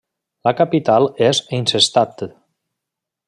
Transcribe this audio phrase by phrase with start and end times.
[0.47, 2.25] La capital és Eisenstadt.